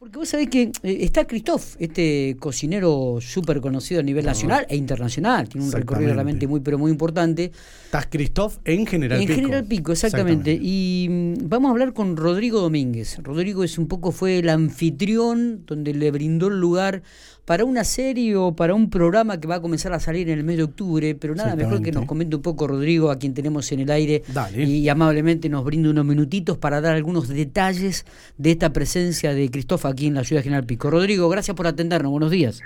Porque 0.00 0.16
vos 0.16 0.30
sabés 0.30 0.48
que 0.48 0.72
eh, 0.82 0.98
está 1.02 1.26
Christoph, 1.26 1.76
este 1.78 2.34
cocinero 2.40 3.18
súper 3.20 3.60
conocido 3.60 4.00
a 4.00 4.02
nivel 4.02 4.24
nacional 4.24 4.64
e 4.70 4.74
internacional, 4.74 5.46
tiene 5.46 5.66
un 5.66 5.72
recorrido 5.72 6.14
realmente 6.14 6.46
muy 6.46 6.60
pero 6.60 6.78
muy 6.78 6.90
importante. 6.90 7.52
Estás 7.84 8.06
Christoph 8.06 8.56
en 8.64 8.86
General 8.86 9.20
en 9.20 9.26
Pico. 9.26 9.38
General 9.38 9.64
Pico, 9.66 9.92
exactamente. 9.92 10.58
Y 10.58 11.06
mm, 11.10 11.34
vamos 11.50 11.68
a 11.68 11.72
hablar 11.72 11.92
con 11.92 12.16
Rodrigo 12.16 12.62
Domínguez. 12.62 13.18
Rodrigo 13.22 13.62
es 13.62 13.76
un 13.76 13.88
poco 13.88 14.10
fue 14.10 14.38
el 14.38 14.48
anfitrión 14.48 15.66
donde 15.66 15.92
le 15.92 16.10
brindó 16.10 16.48
el 16.48 16.58
lugar 16.58 17.02
para 17.50 17.64
una 17.64 17.82
serie 17.82 18.36
o 18.36 18.54
para 18.54 18.74
un 18.74 18.90
programa 18.90 19.40
que 19.40 19.48
va 19.48 19.56
a 19.56 19.60
comenzar 19.60 19.92
a 19.92 19.98
salir 19.98 20.28
en 20.28 20.38
el 20.38 20.44
mes 20.44 20.56
de 20.56 20.62
octubre, 20.62 21.16
pero 21.16 21.34
nada 21.34 21.56
mejor 21.56 21.82
que 21.82 21.90
nos 21.90 22.04
comente 22.04 22.36
un 22.36 22.42
poco 22.42 22.68
Rodrigo, 22.68 23.10
a 23.10 23.18
quien 23.18 23.34
tenemos 23.34 23.72
en 23.72 23.80
el 23.80 23.90
aire, 23.90 24.22
Dale. 24.32 24.62
y 24.62 24.88
amablemente 24.88 25.48
nos 25.48 25.64
brinda 25.64 25.90
unos 25.90 26.04
minutitos 26.04 26.58
para 26.58 26.80
dar 26.80 26.94
algunos 26.94 27.26
detalles 27.26 28.06
de 28.38 28.52
esta 28.52 28.72
presencia 28.72 29.34
de 29.34 29.50
Cristóf 29.50 29.84
aquí 29.90 30.06
en 30.06 30.14
la 30.14 30.24
ciudad 30.24 30.42
General 30.42 30.64
Pico. 30.64 30.90
Rodrigo, 30.90 31.28
gracias 31.28 31.56
por 31.56 31.66
atendernos, 31.66 32.10
buenos 32.10 32.30
días. 32.30 32.62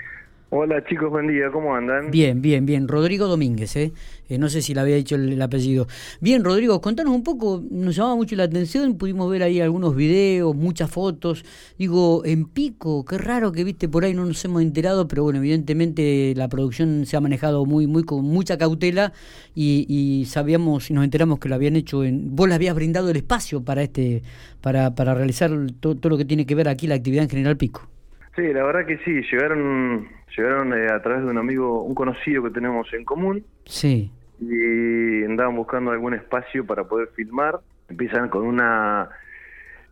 Hola 0.57 0.81
chicos, 0.85 1.09
buen 1.09 1.27
día, 1.27 1.51
¿cómo 1.51 1.75
andan? 1.75 2.11
Bien, 2.11 2.41
bien, 2.41 2.65
bien. 2.65 2.87
Rodrigo 2.87 3.27
Domínguez, 3.27 3.75
¿eh? 3.75 3.91
Eh, 4.29 4.37
no 4.37 4.47
sé 4.47 4.61
si 4.61 4.73
le 4.73 4.79
había 4.79 4.95
dicho 4.95 5.15
el, 5.15 5.33
el 5.33 5.41
apellido. 5.41 5.85
Bien, 6.21 6.45
Rodrigo, 6.45 6.79
contanos 6.79 7.13
un 7.13 7.23
poco, 7.23 7.61
nos 7.69 7.93
llamaba 7.93 8.15
mucho 8.15 8.37
la 8.37 8.43
atención, 8.43 8.97
pudimos 8.97 9.29
ver 9.29 9.43
ahí 9.43 9.59
algunos 9.59 9.97
videos, 9.97 10.55
muchas 10.55 10.89
fotos. 10.89 11.43
Digo, 11.77 12.23
en 12.23 12.45
Pico, 12.45 13.03
qué 13.03 13.17
raro 13.17 13.51
que 13.51 13.65
viste 13.65 13.89
por 13.89 14.05
ahí, 14.05 14.13
no 14.13 14.25
nos 14.25 14.45
hemos 14.45 14.61
enterado, 14.61 15.09
pero 15.09 15.23
bueno, 15.23 15.39
evidentemente 15.39 16.33
la 16.37 16.47
producción 16.47 17.05
se 17.05 17.17
ha 17.17 17.19
manejado 17.19 17.65
muy, 17.65 17.85
muy 17.85 18.03
con 18.03 18.23
mucha 18.23 18.57
cautela 18.57 19.11
y, 19.53 19.85
y 19.89 20.23
sabíamos 20.23 20.89
y 20.89 20.93
nos 20.93 21.03
enteramos 21.03 21.37
que 21.39 21.49
lo 21.49 21.55
habían 21.55 21.75
hecho 21.75 22.05
en. 22.05 22.33
Vos 22.33 22.47
le 22.47 22.55
habías 22.55 22.75
brindado 22.75 23.09
el 23.09 23.17
espacio 23.17 23.61
para 23.61 23.83
este, 23.83 24.23
para, 24.61 24.95
para 24.95 25.15
realizar 25.15 25.51
to- 25.81 25.95
todo 25.95 26.11
lo 26.11 26.17
que 26.17 26.23
tiene 26.23 26.45
que 26.45 26.55
ver 26.55 26.69
aquí 26.69 26.87
la 26.87 26.95
actividad 26.95 27.23
en 27.25 27.29
General 27.29 27.57
Pico. 27.57 27.89
Sí, 28.35 28.41
la 28.53 28.63
verdad 28.63 28.85
que 28.85 28.97
sí, 28.99 29.21
llegaron 29.31 30.07
llegaron 30.35 30.73
eh, 30.73 30.87
a 30.91 31.01
través 31.01 31.23
de 31.23 31.29
un 31.31 31.37
amigo, 31.37 31.83
un 31.83 31.95
conocido 31.95 32.43
que 32.43 32.49
tenemos 32.49 32.91
en 32.93 33.05
común 33.05 33.45
Sí, 33.65 34.11
y 34.41 35.23
andaban 35.23 35.55
buscando 35.55 35.91
algún 35.91 36.13
espacio 36.13 36.65
para 36.65 36.83
poder 36.83 37.07
filmar. 37.15 37.59
Empiezan 37.87 38.27
con 38.29 38.43
una... 38.45 39.09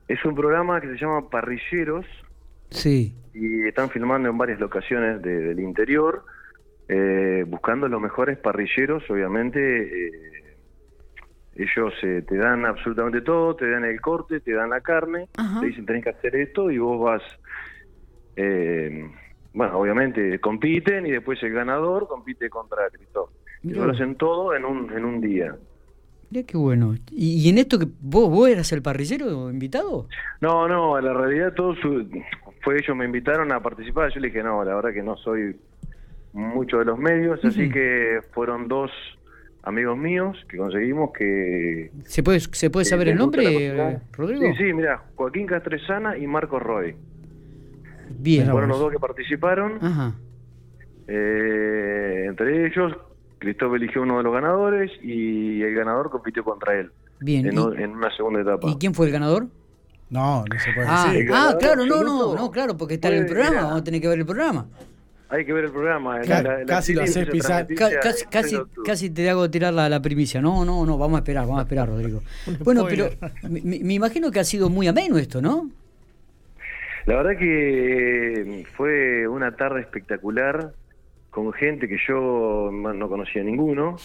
Es 0.08 0.24
un 0.26 0.36
programa 0.36 0.82
que 0.82 0.88
se 0.88 0.98
llama 0.98 1.30
Parrilleros 1.30 2.06
sí. 2.70 3.16
y 3.34 3.66
están 3.68 3.90
filmando 3.90 4.28
en 4.30 4.38
varias 4.38 4.60
locaciones 4.60 5.22
de- 5.22 5.40
del 5.40 5.60
interior, 5.62 6.26
eh, 6.90 7.46
buscando 7.48 7.88
los 7.88 8.02
mejores 8.02 8.38
parrilleros, 8.38 9.10
obviamente. 9.10 9.60
eh, 10.08 10.12
ellos 11.56 11.94
eh, 12.02 12.24
te 12.28 12.36
dan 12.36 12.66
absolutamente 12.66 13.22
todo, 13.22 13.56
te 13.56 13.70
dan 13.70 13.86
el 13.86 14.02
corte, 14.02 14.40
te 14.40 14.54
dan 14.54 14.72
la 14.72 14.82
carne, 14.82 15.28
Ajá. 15.38 15.60
te 15.62 15.68
dicen 15.68 15.86
tenés 15.86 16.04
que 16.04 16.10
hacer 16.10 16.36
esto 16.36 16.72
y 16.72 16.80
vos 16.80 17.00
vas, 17.00 17.22
eh, 18.36 19.10
bueno, 19.54 19.78
obviamente 19.80 20.40
compiten 20.40 21.06
y 21.06 21.12
después 21.12 21.42
el 21.44 21.54
ganador 21.54 22.08
compite 22.08 22.50
contra 22.50 22.90
Cristóbal. 22.92 23.34
Y 23.64 23.70
lo 23.70 23.90
hacen 23.92 24.16
todo 24.16 24.54
en 24.56 24.66
un, 24.66 24.92
en 24.92 25.06
un 25.06 25.22
día. 25.22 25.56
Mira 26.30 26.46
qué 26.46 26.58
bueno. 26.58 26.96
¿Y, 27.12 27.46
y 27.46 27.50
en 27.50 27.60
esto 27.60 27.78
que 27.80 27.86
vos, 28.02 28.30
vos 28.30 28.50
eras 28.50 28.72
el 28.72 28.82
parrillero 28.82 29.50
invitado? 29.52 30.08
No, 30.42 30.68
no, 30.68 31.00
la 31.00 31.14
realidad 31.14 31.54
todo 31.54 31.76
su- 31.76 32.10
fue 32.62 32.78
ellos 32.78 32.96
me 32.98 33.06
invitaron 33.06 33.52
a 33.52 33.62
participar, 33.62 34.12
yo 34.14 34.20
le 34.20 34.28
dije, 34.30 34.42
no, 34.44 34.64
la 34.64 34.74
verdad 34.76 34.92
que 34.94 35.04
no 35.04 35.16
soy 35.18 35.56
mucho 36.34 36.80
de 36.80 36.86
los 36.86 36.98
medios, 36.98 37.44
así 37.46 37.70
que 37.70 38.20
fueron 38.34 38.68
dos 38.68 38.90
amigos 39.62 39.98
míos 39.98 40.36
que 40.50 40.58
conseguimos 40.58 41.12
que... 41.14 41.92
¿Se 42.06 42.24
puede, 42.24 42.40
¿se 42.40 42.70
puede 42.70 42.86
saber 42.86 43.10
el 43.10 43.16
nombre, 43.18 43.44
eh, 43.68 44.00
Rodrigo? 44.12 44.42
Sí, 44.42 44.64
sí, 44.66 44.74
mira, 44.74 45.04
Joaquín 45.16 45.46
Castresana 45.46 46.18
y 46.18 46.26
Marcos 46.28 46.62
Roy. 46.64 46.96
Bien. 48.10 48.50
Fueron 48.50 48.70
los 48.70 48.80
dos 48.80 48.92
que 48.92 49.00
participaron. 49.00 49.78
Ajá. 49.82 50.14
Eh, 51.08 52.26
entre 52.30 52.68
ellos, 52.68 52.94
Cristóbal 53.40 53.82
eligió 53.84 54.02
uno 54.04 54.18
de 54.18 54.24
los 54.24 54.34
ganadores 54.34 54.92
y 55.02 55.62
el 55.62 55.74
ganador 55.76 56.10
compitió 56.10 56.44
contra 56.44 56.80
él 56.80 56.92
Bien. 57.20 57.46
en, 57.48 57.54
¿Y, 57.54 57.58
un- 57.58 57.78
en 57.80 57.92
una 57.92 58.16
segunda 58.16 58.42
etapa. 58.42 58.70
y 58.70 58.76
quién 58.78 58.94
fue 58.94 59.08
el 59.08 59.12
ganador? 59.12 59.48
No, 60.10 60.46
no 60.46 60.60
se 60.60 60.72
puede 60.74 60.88
Ah, 60.90 61.10
decir. 61.12 61.30
Ah, 61.34 61.56
claro, 61.60 61.86
no, 61.86 62.04
no, 62.04 62.36
no, 62.36 62.52
claro, 62.52 62.78
porque 62.78 62.96
está 62.96 63.10
en 63.10 63.16
el 63.16 63.26
programa, 63.26 63.52
era- 63.58 63.64
vamos 63.66 63.82
a 63.82 63.84
tener 63.84 64.00
que 64.00 64.08
ver 64.08 64.20
el 64.20 64.26
programa. 64.26 64.66
Hay 65.30 65.46
que 65.46 65.52
ver 65.54 65.66
el 65.66 65.72
programa. 65.72 66.20
La- 66.22 66.42
la 66.44 66.66
casi 66.66 66.94
lo 66.94 67.02
haces 67.02 67.28
pisar. 67.28 67.66
Casi, 67.76 67.96
casi, 67.98 68.26
6 68.32 68.52
de 68.52 68.58
octubre. 68.60 68.88
casi 68.90 69.10
te 69.10 69.28
hago 69.30 69.50
tirar 69.50 69.74
la, 69.74 69.90
la 69.90 70.00
primicia. 70.02 70.40
No, 70.42 70.64
no, 70.64 70.86
no, 70.86 70.98
vamos 70.98 71.16
a 71.16 71.20
esperar, 71.20 71.44
vamos 71.46 71.60
a 71.60 71.64
esperar, 71.64 71.90
Rodrigo. 71.90 72.22
Bueno, 72.64 72.86
pero 72.88 73.10
me 73.50 73.94
imagino 73.94 74.30
que 74.32 74.40
ha 74.40 74.44
sido 74.44 74.70
muy 74.70 74.88
ameno 74.88 75.18
esto, 75.18 75.42
¿no? 75.42 75.70
La 77.06 77.16
verdad 77.16 77.38
que 77.38 78.66
fue 78.76 79.28
una 79.28 79.56
tarde 79.56 79.82
espectacular 79.82 80.72
con 81.30 81.52
gente 81.54 81.88
que 81.88 81.98
yo 82.08 82.70
no 82.72 82.94
no 82.94 83.10
conocía 83.10 83.44
ninguno. 83.44 83.98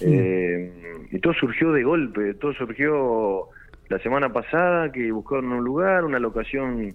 Eh, 0.00 0.72
y 1.10 1.18
todo 1.20 1.34
surgió 1.34 1.70
de 1.72 1.84
golpe, 1.84 2.34
todo 2.34 2.52
surgió 2.54 3.48
la 3.88 3.98
semana 3.98 4.32
pasada 4.32 4.90
que 4.90 5.12
buscaron 5.12 5.52
un 5.52 5.64
lugar, 5.64 6.04
una 6.04 6.18
locación 6.18 6.94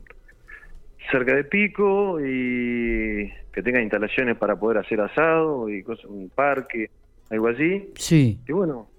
cerca 1.11 1.35
de 1.35 1.43
Pico 1.43 2.19
y 2.19 3.31
que 3.53 3.63
tenga 3.63 3.81
instalaciones 3.81 4.35
para 4.37 4.55
poder 4.55 4.79
hacer 4.79 4.99
asado 4.99 5.69
y 5.69 5.83
cosas, 5.83 6.05
un 6.05 6.29
parque, 6.29 6.89
algo 7.29 7.47
así. 7.47 7.91
Sí. 7.95 8.39
Y 8.47 8.51
bueno, 8.51 8.89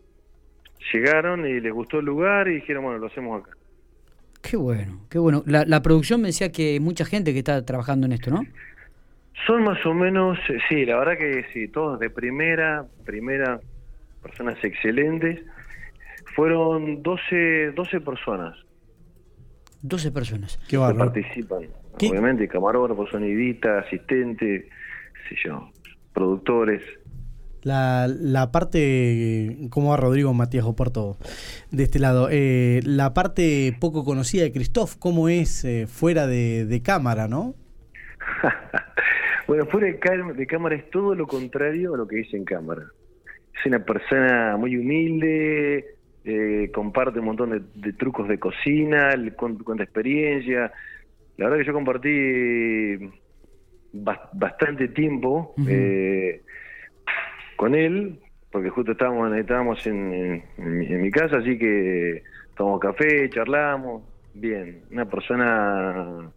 llegaron 0.93 1.47
y 1.47 1.61
les 1.61 1.73
gustó 1.73 1.99
el 1.99 2.07
lugar 2.07 2.49
y 2.49 2.55
dijeron, 2.55 2.85
bueno, 2.85 2.99
lo 2.99 3.09
hacemos 3.09 3.43
acá. 3.43 3.58
Qué 4.43 4.57
bueno, 4.57 5.01
qué 5.11 5.19
bueno. 5.19 5.43
La, 5.47 5.65
la 5.65 5.83
producción 5.83 6.21
me 6.21 6.29
decía 6.29 6.51
que 6.53 6.73
hay 6.73 6.81
mucha 6.81 7.05
gente 7.05 7.33
que 7.33 7.39
está 7.39 7.65
trabajando 7.65 8.07
en 8.07 8.13
esto, 8.13 8.31
¿no? 8.31 8.43
Son 9.47 9.63
más 9.63 9.85
o 9.87 9.95
menos, 9.95 10.39
eh, 10.49 10.59
sí, 10.69 10.85
la 10.85 10.99
verdad 10.99 11.17
que 11.17 11.45
sí, 11.53 11.69
todos 11.69 11.99
de 12.01 12.11
primera, 12.11 12.87
primera, 13.05 13.61
personas 14.23 14.63
excelentes. 14.63 15.41
Fueron 16.35 17.03
12, 17.03 17.73
12 17.73 18.01
personas 18.01 18.57
12 19.83 20.13
personas. 20.13 20.59
Qué 20.69 20.77
que 20.77 20.95
participan. 20.95 21.67
¿Qué? 21.99 22.09
Obviamente, 22.09 22.49
camarógrafos, 22.49 23.11
sonidistas, 23.11 23.87
asistentes, 23.87 24.65
qué 24.65 25.35
sé 25.35 25.41
yo, 25.45 25.71
productores. 26.13 26.83
La, 27.65 28.07
la 28.09 28.53
parte, 28.53 29.57
¿cómo 29.71 29.91
va 29.91 29.97
Rodrigo 29.97 30.33
Matías 30.35 30.65
Oporto 30.65 31.17
de 31.71 31.83
este 31.85 31.99
lado? 31.99 32.29
Eh, 32.31 32.81
la 32.85 33.15
parte 33.15 33.77
poco 33.81 34.05
conocida 34.05 34.45
de 34.45 34.53
Christoph, 34.53 34.95
¿cómo 34.99 35.29
es 35.29 35.65
eh, 35.65 35.87
fuera 35.87 36.27
de, 36.27 36.67
de 36.67 36.83
cámara, 36.83 37.29
no? 37.29 37.55
bueno, 39.49 39.67
fuera 39.67 39.87
de, 39.89 39.99
cá- 39.99 40.33
de 40.35 40.47
cámara 40.47 40.77
es 40.77 40.89
todo 40.91 41.15
lo 41.15 41.27
contrario 41.27 41.95
a 41.95 41.99
lo 41.99 42.07
que 42.07 42.17
dice 42.17 42.37
en 42.37 42.45
cámara. 42.45 42.83
Es 43.59 43.67
una 43.67 43.85
persona 43.85 44.57
muy 44.57 44.77
humilde, 44.77 45.85
eh, 46.25 46.71
comparte 46.73 47.19
un 47.19 47.25
montón 47.27 47.51
de, 47.51 47.63
de 47.75 47.93
trucos 47.95 48.29
de 48.29 48.39
cocina, 48.39 49.17
le 49.17 49.33
cuenta, 49.33 49.65
cuenta 49.65 49.85
experiencia. 49.85 50.73
La 51.37 51.47
verdad 51.47 51.59
que 51.59 51.67
yo 51.67 51.73
compartí 51.73 52.09
bas- 53.93 54.29
bastante 54.33 54.89
tiempo 54.89 55.55
eh, 55.67 56.43
con 57.59 57.75
él, 57.75 58.21
porque 58.53 58.71
justo 58.71 58.93
estábamos, 58.93 59.37
estábamos 59.37 59.85
en, 59.87 60.15
en- 60.15 60.43
en 60.57 60.79
mi, 60.79 60.87
en 60.87 61.03
mi 61.03 61.11
casa, 61.11 61.39
así 61.39 61.59
que 61.59 62.23
tomamos 62.57 62.81
café, 62.81 63.29
charlamos. 63.31 64.03
Bien, 64.33 64.83
una 64.93 65.05
persona 65.05 66.31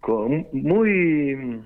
con- 0.00 0.46
muy 0.52 1.60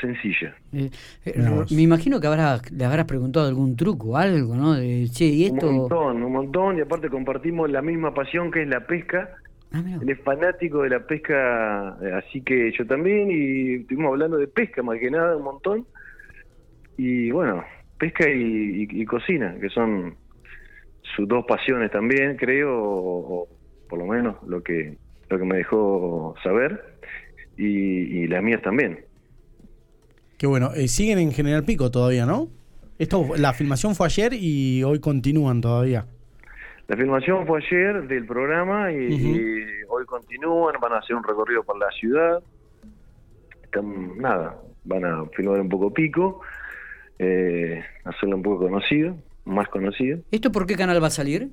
sencilla. 0.00 0.54
Eh, 0.72 0.90
eh, 1.26 1.34
me 1.70 1.82
imagino 1.82 2.18
que 2.20 2.26
habrás, 2.26 2.70
le 2.72 2.84
habrás 2.84 3.04
preguntado 3.04 3.46
algún 3.46 3.76
truco, 3.76 4.16
algo, 4.16 4.54
¿no? 4.56 4.74
De, 4.74 5.06
che, 5.10 5.26
y 5.26 5.44
esto... 5.46 5.68
Un 5.68 5.76
montón, 5.76 6.22
un 6.22 6.32
montón, 6.32 6.78
y 6.78 6.80
aparte 6.80 7.08
compartimos 7.10 7.70
la 7.70 7.82
misma 7.82 8.14
pasión 8.14 8.50
que 8.50 8.62
es 8.62 8.68
la 8.68 8.86
pesca. 8.86 9.30
Ah. 9.72 9.82
Él 10.00 10.08
es 10.08 10.20
fanático 10.22 10.82
de 10.82 10.90
la 10.90 11.00
pesca, 11.00 11.96
eh, 12.02 12.12
así 12.12 12.40
que 12.40 12.72
yo 12.72 12.86
también, 12.86 13.30
y 13.30 13.74
estuvimos 13.82 14.12
hablando 14.12 14.36
de 14.38 14.46
pesca 14.48 14.82
más 14.82 14.98
que 14.98 15.10
nada 15.10 15.36
un 15.36 15.44
montón. 15.44 15.86
Y 16.96 17.30
bueno, 17.30 17.64
pesca 17.98 18.28
y, 18.28 18.86
y- 18.90 19.02
y 19.02 19.04
cocina, 19.04 19.56
que 19.60 19.68
son 19.68 20.16
sus 21.14 21.28
dos 21.28 21.44
pasiones 21.46 21.90
también, 21.90 22.36
creo, 22.36 22.72
o, 22.74 23.42
o 23.42 23.48
por 23.88 23.98
lo 23.98 24.06
menos 24.06 24.36
lo 24.46 24.62
que, 24.62 24.96
lo 25.28 25.38
que 25.38 25.44
me 25.44 25.56
dejó 25.58 26.34
saber, 26.42 26.98
y, 27.56 27.66
y 27.66 28.26
las 28.26 28.42
mías 28.42 28.62
también. 28.62 29.04
Qué 30.38 30.46
bueno. 30.46 30.72
Eh, 30.74 30.88
siguen 30.88 31.18
en 31.18 31.32
General 31.32 31.64
Pico 31.64 31.90
todavía, 31.90 32.26
¿no? 32.26 32.48
Esto, 32.98 33.26
la 33.36 33.52
filmación 33.52 33.94
fue 33.94 34.06
ayer 34.06 34.32
y 34.34 34.82
hoy 34.82 35.00
continúan 35.00 35.60
todavía. 35.60 36.06
La 36.88 36.96
filmación 36.96 37.46
fue 37.46 37.60
ayer 37.64 38.06
del 38.06 38.26
programa 38.26 38.92
y, 38.92 38.96
y 38.96 39.64
hoy 39.88 40.04
continúan, 40.06 40.76
van 40.80 40.92
a 40.92 40.98
hacer 40.98 41.16
un 41.16 41.24
recorrido 41.24 41.62
por 41.64 41.78
la 41.78 41.90
ciudad. 41.90 42.42
Están, 43.62 44.16
nada, 44.18 44.56
van 44.84 45.04
a 45.04 45.24
filmar 45.36 45.60
un 45.60 45.68
poco 45.68 45.92
pico, 45.92 46.40
eh, 47.18 47.82
hacerlo 48.04 48.36
un 48.36 48.42
poco 48.42 48.64
conocido, 48.64 49.16
más 49.44 49.68
conocido. 49.68 50.18
¿Esto 50.30 50.50
por 50.52 50.66
qué 50.66 50.74
canal 50.76 51.02
va 51.02 51.06
a 51.08 51.10
salir? 51.10 51.50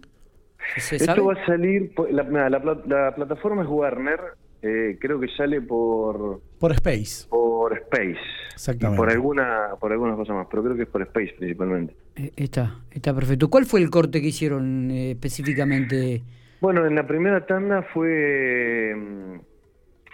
¿Se 0.77 0.97
sabe? 0.99 1.11
Esto 1.11 1.25
va 1.25 1.33
a 1.33 1.45
salir, 1.45 1.93
por- 1.93 2.11
la, 2.11 2.49
la 2.49 2.61
pla- 2.61 2.81
la 2.87 3.15
plataforma 3.15 3.63
es 3.63 3.67
Warner, 3.69 4.19
eh, 4.61 4.97
creo 4.99 5.19
que 5.19 5.27
sale 5.29 5.61
por 5.61 6.41
Por 6.59 6.71
Space. 6.71 7.27
por 7.29 7.73
Space. 7.73 8.17
Exactamente. 8.53 8.95
Y 8.95 8.97
por 8.97 9.09
alguna 9.11 9.69
por 9.79 9.91
algunas 9.91 10.15
cosas 10.15 10.35
más, 10.35 10.47
pero 10.49 10.63
creo 10.63 10.75
que 10.75 10.83
es 10.83 10.87
por 10.89 11.01
Space 11.01 11.33
principalmente. 11.37 11.95
Eh, 12.15 12.31
está, 12.37 12.79
está 12.91 13.13
perfecto. 13.13 13.49
¿Cuál 13.49 13.65
fue 13.65 13.81
el 13.81 13.89
corte 13.89 14.21
que 14.21 14.27
hicieron 14.27 14.89
eh, 14.91 15.11
específicamente? 15.11 16.21
Bueno, 16.61 16.85
en 16.85 16.95
la 16.95 17.05
primera 17.05 17.45
tanda 17.45 17.81
fue 17.93 18.93
mm, 18.95 19.35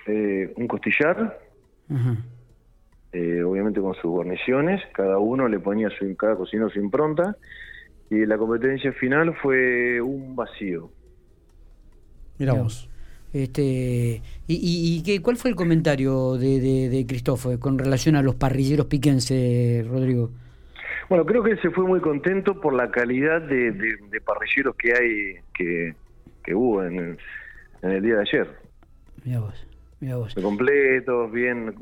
eh, 0.08 0.54
un 0.58 0.68
costillar, 0.68 1.38
Ajá. 1.94 2.18
Eh, 3.12 3.42
obviamente 3.44 3.82
con 3.82 3.94
sus 3.96 4.12
guarniciones, 4.12 4.82
cada 4.94 5.18
uno 5.18 5.48
le 5.48 5.60
ponía 5.60 5.90
su, 5.90 6.16
cada 6.16 6.36
cocinero 6.36 6.70
su 6.70 6.80
impronta, 6.80 7.36
y 8.10 8.26
la 8.26 8.38
competencia 8.38 8.92
final 8.94 9.36
fue 9.42 10.02
un 10.02 10.36
vacío. 10.36 10.90
Mira 12.38 12.54
Mira. 12.54 12.64
vos. 12.64 12.90
Este, 13.32 13.62
¿Y, 14.48 14.54
y, 14.56 14.98
y 14.98 15.04
qué, 15.04 15.22
cuál 15.22 15.38
fue 15.38 15.52
el 15.52 15.56
comentario 15.56 16.36
de, 16.38 16.60
de, 16.60 16.90
de 16.90 17.06
Cristóforo 17.06 17.60
con 17.60 17.78
relación 17.78 18.16
a 18.16 18.24
los 18.24 18.34
parrilleros 18.36 18.88
piquenses, 18.88 19.88
Rodrigo? 19.88 20.32
Bueno, 21.10 21.26
creo 21.26 21.44
que 21.44 21.52
él 21.52 21.62
se 21.62 21.70
fue 21.70 21.86
muy 21.86 22.00
contento 22.02 22.60
por 22.60 22.74
la 22.74 22.90
calidad 22.90 23.42
de, 23.42 23.72
de- 23.72 23.98
de 24.10 24.22
parrilleros 24.22 24.76
que 24.76 24.94
hay, 24.94 25.36
que, 25.54 25.94
que 26.44 26.56
hubo 26.56 26.84
en 26.84 26.96
el, 26.98 27.18
en 27.84 27.92
el 27.92 28.02
día 28.02 28.16
de 28.16 28.22
ayer. 28.22 28.48
Mira 29.24 29.40
vos, 29.42 29.66
mira 30.00 30.18
vos. 30.18 30.36
De 30.36 30.42
completos, 30.42 31.32
bien, 31.32 31.74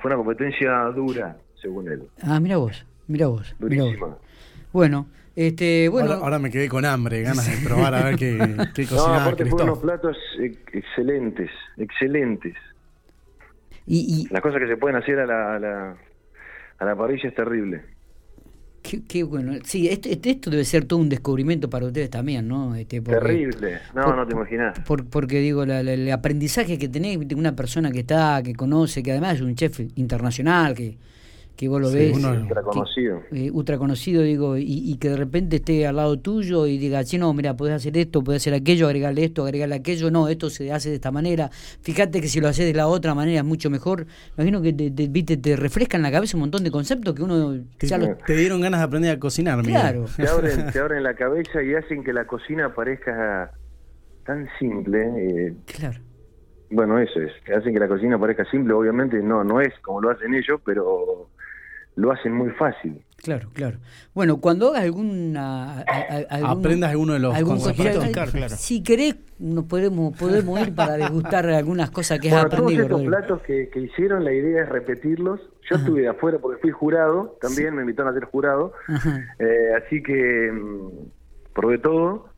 fue 0.00 0.08
una 0.10 0.16
competencia 0.16 0.82
dura, 0.94 1.36
según 1.60 1.88
él. 1.88 2.02
Ah, 2.22 2.40
mira 2.40 2.56
vos, 2.56 2.84
mira 3.08 3.26
vos. 3.28 3.54
mirá 3.58 3.82
vos. 3.82 3.90
Durísima. 3.92 4.16
Bueno, 4.72 5.06
este, 5.36 5.88
bueno, 5.88 6.10
ahora, 6.12 6.24
ahora 6.24 6.38
me 6.38 6.50
quedé 6.50 6.68
con 6.68 6.84
hambre, 6.84 7.22
ganas 7.22 7.46
de 7.46 7.66
probar 7.66 7.94
a 7.94 8.04
ver 8.04 8.16
qué, 8.16 8.36
qué 8.74 8.82
No, 8.84 8.88
cocinaba 8.88 9.22
aparte 9.22 9.46
fueron 9.46 9.70
unos 9.70 9.80
platos 9.82 10.16
ex- 10.38 10.58
excelentes, 10.72 11.50
excelentes. 11.76 12.54
y, 13.86 14.26
y 14.28 14.32
Las 14.32 14.42
cosas 14.42 14.60
que 14.60 14.68
se 14.68 14.76
pueden 14.76 14.96
hacer 14.96 15.18
a 15.18 15.26
la, 15.26 15.56
a 15.56 15.58
la, 15.58 15.96
a 16.78 16.84
la 16.84 16.96
parrilla 16.96 17.28
es 17.28 17.34
terrible. 17.34 17.82
Qué, 18.90 19.02
qué 19.06 19.22
bueno. 19.22 19.52
Sí, 19.64 19.88
esto, 19.88 20.08
esto 20.10 20.50
debe 20.50 20.64
ser 20.64 20.84
todo 20.84 20.98
un 20.98 21.08
descubrimiento 21.08 21.70
para 21.70 21.86
ustedes 21.86 22.10
también, 22.10 22.48
¿no? 22.48 22.74
Este, 22.74 23.00
porque- 23.00 23.20
Terrible. 23.20 23.78
No, 23.94 24.02
por- 24.04 24.16
no 24.16 24.26
te 24.26 24.34
imaginas. 24.34 24.78
por- 24.80 25.06
porque 25.06 25.38
digo, 25.40 25.64
la- 25.64 25.82
la- 25.82 25.92
el 25.92 26.10
aprendizaje 26.10 26.78
que 26.78 26.88
tenés 26.88 27.18
de 27.26 27.34
una 27.34 27.54
persona 27.54 27.90
que 27.90 28.00
está, 28.00 28.42
que 28.42 28.54
conoce, 28.54 29.02
que 29.02 29.12
además 29.12 29.36
es 29.36 29.40
un 29.42 29.54
chef 29.54 29.80
internacional, 29.96 30.74
que, 30.74 30.96
que 31.56 31.68
vos 31.68 31.78
lo 31.80 31.88
Sí, 31.90 31.96
ves. 31.98 32.16
uno- 32.16 32.32
que- 32.32 32.38
Ultra 32.38 32.62
conocido. 32.62 33.22
eh, 33.32 33.50
ultra 33.50 33.76
conocido, 33.76 34.22
digo, 34.22 34.56
y, 34.56 34.64
y 34.90 34.96
que 34.96 35.10
de 35.10 35.16
repente 35.18 35.56
esté 35.56 35.86
al 35.86 35.96
lado 35.96 36.18
tuyo 36.18 36.66
y 36.66 36.78
diga, 36.78 37.04
sí, 37.04 37.18
no, 37.18 37.34
mira, 37.34 37.54
podés 37.54 37.74
hacer 37.74 37.96
esto, 37.98 38.22
podés 38.24 38.42
hacer 38.42 38.54
aquello, 38.54 38.86
agregarle 38.86 39.24
esto, 39.24 39.44
agregarle 39.44 39.74
aquello, 39.74 40.10
no, 40.10 40.28
esto 40.28 40.48
se 40.48 40.72
hace 40.72 40.88
de 40.88 40.94
esta 40.94 41.10
manera, 41.10 41.50
fíjate 41.82 42.22
que 42.22 42.28
si 42.28 42.40
lo 42.40 42.48
haces 42.48 42.64
de 42.66 42.72
la 42.72 42.86
otra 42.88 43.14
manera 43.14 43.40
es 43.40 43.44
mucho 43.44 43.68
mejor. 43.68 44.06
Me 44.38 44.44
imagino 44.44 44.62
que 44.62 44.72
te, 44.72 44.90
te, 44.90 45.06
viste, 45.08 45.36
te 45.36 45.54
refresca 45.54 45.98
en 45.98 46.02
la 46.02 46.10
cabeza 46.10 46.36
un 46.36 46.40
montón 46.42 46.64
de 46.64 46.70
conceptos 46.70 47.14
que 47.14 47.22
uno 47.22 47.58
Te, 47.76 47.86
ya 47.86 47.98
lo- 47.98 48.16
te 48.16 48.34
dieron 48.36 48.62
ganas 48.62 48.80
de 48.80 48.84
aprender 48.84 49.14
a 49.14 49.18
cocinar. 49.20 49.62
Claro. 49.62 50.06
Te 50.16 50.26
abren, 50.26 50.70
te 50.72 50.78
abren 50.78 51.02
la 51.02 51.12
cabeza 51.14 51.62
y 51.62 51.74
hacen 51.74 52.02
que 52.02 52.14
la 52.14 52.26
cocina 52.26 52.74
parezca 52.74 53.50
tan 54.24 54.48
simple. 54.58 55.02
eh, 55.18 55.54
Claro. 55.66 55.98
bueno, 56.70 56.98
eso 56.98 57.20
es. 57.20 57.32
que 57.44 57.52
Hacen 57.52 57.74
que 57.74 57.80
la 57.80 57.88
cocina 57.88 58.18
parezca 58.18 58.44
simple. 58.50 58.72
Obviamente 58.72 59.20
no, 59.22 59.44
no 59.44 59.60
es 59.60 59.72
como 59.82 60.00
lo 60.00 60.10
hacen 60.10 60.32
ellos, 60.34 60.60
pero 60.64 61.28
lo 61.96 62.12
hacen 62.12 62.32
muy 62.32 62.50
fácil. 62.50 63.04
Claro, 63.16 63.50
claro. 63.52 63.78
Bueno, 64.14 64.38
cuando 64.40 64.68
hagas 64.70 64.84
alguna... 64.84 65.80
a- 65.80 65.82
a- 65.82 66.16
algún- 66.30 66.50
Aprendas 66.60 66.90
alguno 66.90 67.12
de 67.12 67.18
los 67.18 67.34
algún 67.34 67.60
Claro, 67.60 68.00
claro. 68.32 68.48
Si 68.56 68.82
querés, 68.82 69.16
nos 69.38 69.64
podemos, 69.66 70.16
podemos 70.16 70.58
ir 70.66 70.74
para 70.74 70.96
degustar 70.96 71.46
algunas 71.50 71.90
cosas 71.90 72.18
que 72.18 72.28
has 72.30 72.34
Bueno, 72.34 72.48
todos 72.48 72.60
aprendido. 72.62 72.82
estos 72.84 72.98
Rodrigo. 73.00 73.16
platos 73.16 73.42
que, 73.42 73.68
que 73.68 73.80
hicieron, 73.80 74.24
la 74.24 74.32
idea 74.32 74.62
es 74.62 74.68
repetirlos. 74.70 75.40
Yo 75.70 75.76
estuve 75.76 76.00
de 76.02 76.08
afuera 76.08 76.38
porque 76.38 76.60
fui 76.62 76.70
jurado, 76.70 77.36
también 77.42 77.74
me 77.74 77.82
invitaron 77.82 78.10
a 78.10 78.18
ser 78.18 78.24
jurado. 78.28 78.72
Ajá. 78.88 79.20
Eh, 79.38 79.70
así 79.84 80.02
que 80.02 80.50
mm, 80.50 81.52
probé 81.52 81.76
todo 81.78 82.30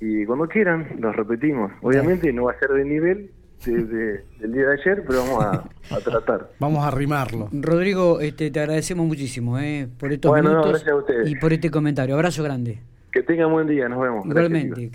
y 0.00 0.24
cuando 0.26 0.48
quieran 0.48 0.96
los 0.98 1.14
repetimos. 1.14 1.70
Obviamente 1.82 2.32
no 2.32 2.44
va 2.44 2.52
a 2.52 2.58
ser 2.58 2.70
de 2.70 2.84
nivel 2.84 3.30
de- 3.64 3.84
de- 3.84 4.24
del 4.40 4.52
día 4.52 4.66
de 4.68 4.72
ayer, 4.80 5.04
pero 5.06 5.20
vamos 5.24 5.44
a, 5.44 5.64
a 5.94 5.98
tratar. 6.00 6.50
Vamos 6.60 6.84
a 6.84 6.88
arrimarlo. 6.88 7.48
Rodrigo, 7.52 8.20
este, 8.20 8.50
te 8.50 8.60
agradecemos 8.60 9.06
muchísimo 9.06 9.58
eh, 9.58 9.88
por 9.98 10.12
estos 10.12 10.30
Bueno, 10.30 10.44
no, 10.50 10.50
minutos 10.50 10.70
gracias 10.72 10.92
a 10.92 10.96
ustedes. 10.96 11.28
y 11.30 11.36
por 11.36 11.52
este 11.52 11.70
comentario. 11.70 12.14
Abrazo 12.14 12.42
grande. 12.42 12.78
Que 13.10 13.22
tengan 13.22 13.50
buen 13.50 13.66
día, 13.66 13.88
nos 13.88 14.00
vemos. 14.00 14.26
Igualmente. 14.26 14.86